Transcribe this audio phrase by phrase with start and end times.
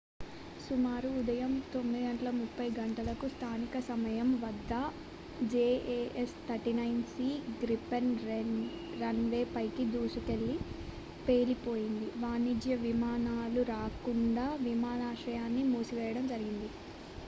[0.63, 5.99] సుమారు ఉదయం 9:30 గంటలకు స్థానిక సమయం 0230 utc వద్ద
[6.15, 7.27] jas 39c
[7.61, 8.09] గ్రిపెన్
[9.01, 10.57] రన్వే పైకి దూసుకెళ్లి
[11.27, 16.71] పేలిపోయింది వాణిజ్య విమానాలు రాకుండా విమానాశ్రయాన్ని మూసివేయడం జరిగింది